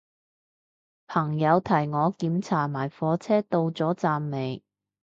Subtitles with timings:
[1.05, 4.63] 朋友提我檢查埋火車到咗站未